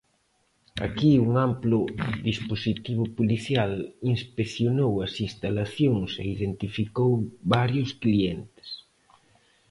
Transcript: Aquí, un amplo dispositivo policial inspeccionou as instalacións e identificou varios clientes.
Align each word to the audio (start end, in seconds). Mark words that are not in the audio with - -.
Aquí, 0.87 1.11
un 1.27 1.31
amplo 1.47 1.79
dispositivo 2.29 3.03
policial 3.19 3.71
inspeccionou 4.13 4.91
as 5.05 5.13
instalacións 5.27 6.09
e 6.23 6.25
identificou 6.35 7.11
varios 7.55 7.89
clientes. 8.03 8.69